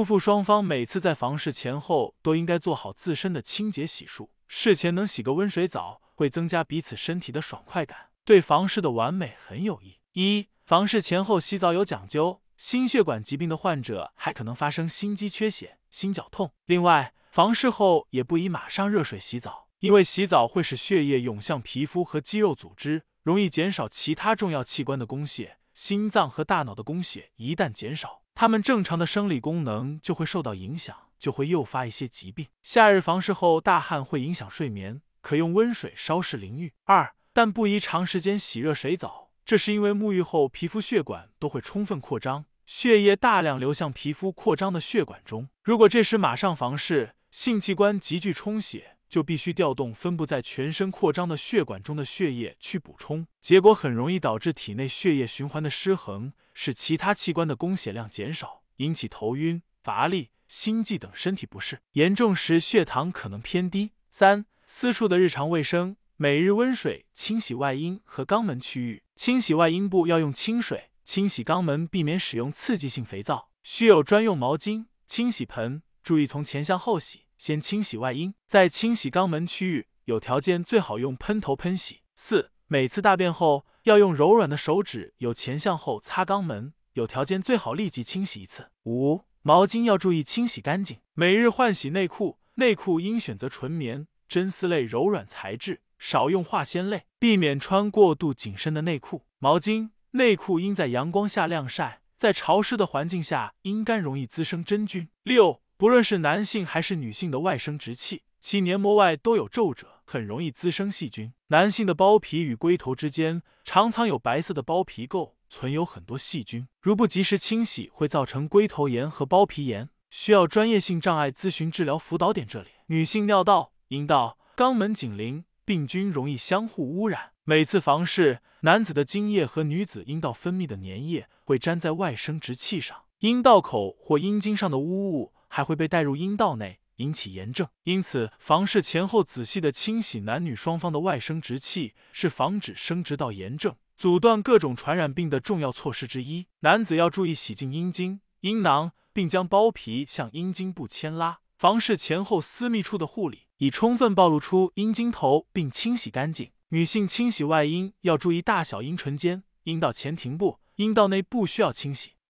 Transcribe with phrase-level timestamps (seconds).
[0.00, 9.98] 夫妇双方每次在房事前后都应该做好自身的清洁洗漱，事前能洗个温水澡，会增加彼此身体的爽快感，对房事的完美很有益。
[10.14, 16.52] 一、房事前后洗澡有讲究，心血管疾病的患者还可能发生心肌缺血、心绞痛。
[16.64, 25.58] 另外，房事后也不宜马上热水洗澡，因为洗澡会使血液涌向皮肤和肌肉组织，容易减少其他重要器官的供血。
[25.74, 32.46] 心脏和大脑的供血一旦减少，他们正常的生理功能就会受到影响，就会诱发一些疾病。
[32.62, 36.72] 夏日房事后大汗会影响睡眠，可用温水稍事淋浴。
[36.84, 45.50] 二，但不宜长时间洗热水澡，这是因为沐浴后皮肤血管都会充分扩张，血液大量流向皮肤扩张的血管中。
[45.62, 48.96] 如果这时马上房事，性器官急剧充血。
[49.10, 63.90] 就必须调动分布在全身扩张的血管中的血液去补充，结果很容易导致体内血液循环的失衡，使其他器官的供血量减少，引起头晕、乏力、心悸等身体不适，严重时血糖可能偏低。
[64.08, 77.24] 三、私处的日常卫生，每日温水清洗外阴和肛门区域，清洗外阴部要用清水，清洗肛门避免使用刺激性肥皂，需有专用毛巾、清洗盆，注意从前向后洗。
[77.40, 82.02] 先清洗外阴，再清洗肛门区域，有条件最好用喷头喷洗。
[82.14, 88.68] 四，每次大便后要用柔软的手指由前向后擦肛门，有条件最好立即清洗一次。
[88.84, 99.24] 五，毛巾要注意清洗干净，每日换洗内裤，内裤应选择纯棉、真丝类柔软材质，少用化纤类，避免穿过度紧身的内裤。
[99.38, 105.08] 毛巾、内裤应在阳光下晾晒，在潮湿的环境下阴干容易滋生真菌。
[105.22, 105.62] 六。
[105.80, 111.32] 不论是男性还是女性的外生殖器，其黏膜外都有皱褶，很容易滋生细菌。
[111.46, 122.46] 男性的包皮与龟头之间常常有白色的包皮垢，存有很多细菌，如不及时清洗，会造成龟头炎和包皮炎，需要专业性障碍咨询治疗辅导点。
[122.46, 127.30] 这里，女性尿道、阴道、肛门紧邻，病菌容易相互污染。
[127.44, 135.32] 每次房事，男子的精液和女子阴道分泌的粘液会粘在外生殖器上，阴道口或阴茎上的污物。
[135.50, 137.68] 还会被带入阴道内，引起炎症。
[137.82, 146.46] 因此，房事前后仔细的清洗男女双方的外生殖器，是防止生殖道炎症、阻断各种传染病的重要措施之一。
[146.60, 151.40] 男子要注意洗净阴茎、阴囊，并将包皮向阴茎部牵拉。
[151.58, 156.52] 房事前后私密处的护理，以充分暴露出阴茎头，并清洗干净。
[156.68, 162.12] 女性清洗外阴要注意大小阴唇间、阴道前庭部，阴道内不需要清洗。